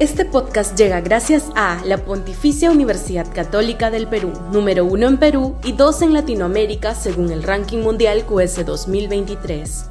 [0.00, 5.56] Este podcast llega gracias a la Pontificia Universidad Católica del Perú, número uno en Perú
[5.64, 9.90] y dos en Latinoamérica según el ranking mundial QS 2023.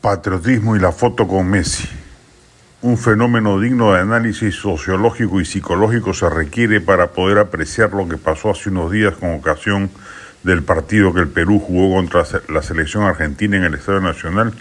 [0.00, 1.88] Patriotismo y la foto con Messi.
[2.82, 8.16] Un fenómeno digno de análisis sociológico y psicológico se requiere para poder apreciar lo que
[8.16, 9.90] pasó hace unos días con ocasión
[10.42, 14.54] del partido que el Perú jugó contra la selección argentina en el Estadio Nacional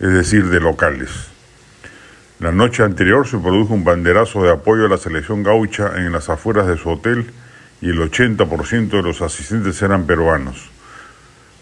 [0.00, 1.28] es decir, de locales.
[2.40, 6.30] La noche anterior se produjo un banderazo de apoyo a la selección gaucha en las
[6.30, 7.30] afueras de su hotel
[7.82, 10.70] y el 80% de los asistentes eran peruanos.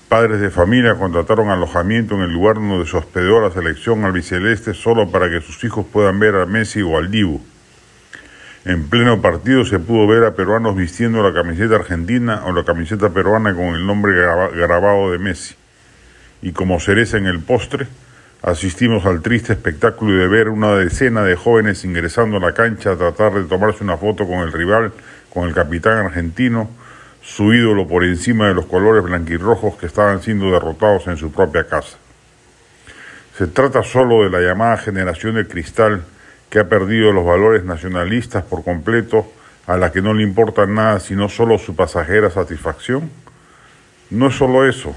[0.08, 5.10] Padres de familia contrataron alojamiento en el lugar donde se hospedó la selección albiceleste solo
[5.10, 7.42] para que sus hijos puedan ver a Messi o al Dibu.
[8.64, 13.10] En pleno partido se pudo ver a peruanos vistiendo la camiseta argentina o la camiseta
[13.10, 15.56] peruana con el nombre grabado de Messi.
[16.40, 17.88] Y como cereza en el postre,
[18.42, 22.96] Asistimos al triste espectáculo de ver una decena de jóvenes ingresando a la cancha a
[22.96, 24.92] tratar de tomarse una foto con el rival,
[25.34, 26.70] con el capitán argentino,
[27.20, 31.64] su ídolo por encima de los colores blanquirrojos que estaban siendo derrotados en su propia
[31.66, 31.98] casa.
[33.36, 36.04] Se trata solo de la llamada generación de cristal
[36.48, 39.30] que ha perdido los valores nacionalistas por completo,
[39.66, 43.10] a la que no le importa nada sino solo su pasajera satisfacción.
[44.10, 44.94] No es solo eso,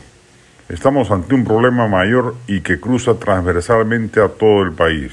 [0.72, 5.12] Estamos ante un problema mayor y que cruza transversalmente a todo el país.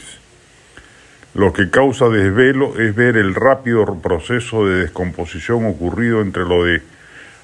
[1.34, 6.80] Lo que causa desvelo es ver el rápido proceso de descomposición ocurrido entre lo de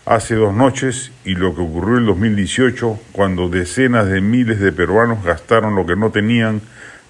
[0.07, 5.25] hace dos noches y lo que ocurrió en 2018 cuando decenas de miles de peruanos
[5.25, 6.61] gastaron lo que no tenían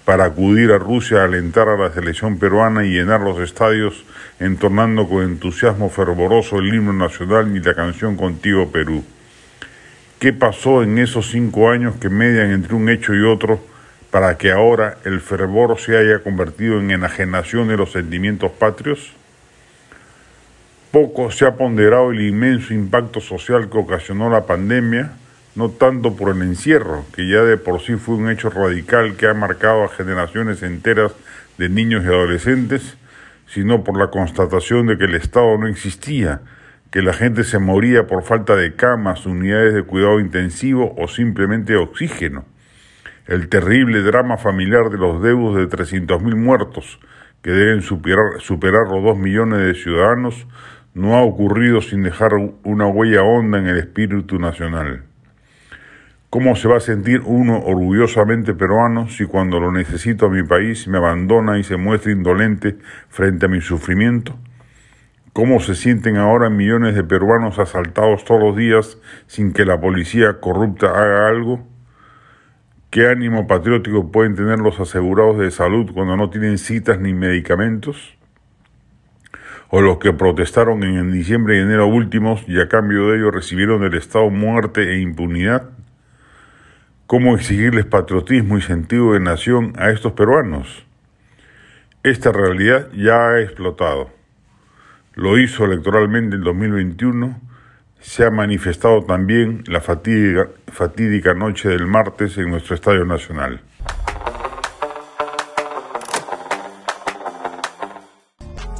[0.05, 4.05] para acudir a Rusia a alentar a la selección peruana y llenar los estadios
[4.39, 9.03] entornando con entusiasmo fervoroso el himno nacional y la canción Contigo Perú.
[10.19, 13.59] ¿Qué pasó en esos cinco años que median entre un hecho y otro
[14.11, 19.11] para que ahora el fervor se haya convertido en enajenación de los sentimientos patrios?
[20.91, 25.11] Poco se ha ponderado el inmenso impacto social que ocasionó la pandemia,
[25.53, 29.27] no tanto por el encierro, que ya de por sí fue un hecho radical que
[29.27, 31.11] ha marcado a generaciones enteras
[31.57, 32.95] de niños y adolescentes,
[33.47, 36.39] sino por la constatación de que el Estado no existía
[36.91, 41.75] que la gente se moría por falta de camas, unidades de cuidado intensivo o simplemente
[41.75, 42.45] oxígeno.
[43.27, 46.99] El terrible drama familiar de los deudos de 300.000 muertos,
[47.41, 50.47] que deben superar, superar los 2 millones de ciudadanos,
[50.93, 52.31] no ha ocurrido sin dejar
[52.63, 55.03] una huella honda en el espíritu nacional.
[56.29, 60.87] ¿Cómo se va a sentir uno orgullosamente peruano si cuando lo necesito a mi país
[60.87, 62.77] me abandona y se muestra indolente
[63.09, 64.37] frente a mi sufrimiento?
[65.35, 68.97] ¿Cómo se sienten ahora millones de peruanos asaltados todos los días
[69.27, 71.67] sin que la policía corrupta haga algo?
[72.89, 78.17] ¿Qué ánimo patriótico pueden tener los asegurados de salud cuando no tienen citas ni medicamentos?
[79.67, 83.81] ¿O los que protestaron en diciembre y enero últimos y a cambio de ello recibieron
[83.81, 85.69] del Estado muerte e impunidad?
[87.07, 90.85] ¿Cómo exigirles patriotismo y sentido de nación a estos peruanos?
[92.03, 94.14] Esta realidad ya ha explotado
[95.15, 97.41] lo hizo electoralmente en 2021,
[98.01, 103.61] se ha manifestado también la fatídica, fatídica noche del martes en nuestro Estadio Nacional.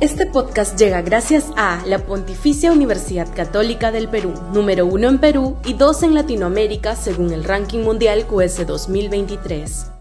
[0.02, 5.58] Este podcast llega gracias a la Pontificia Universidad Católica del Perú, número uno en Perú
[5.66, 9.95] y dos en Latinoamérica según el ranking mundial QS 2023.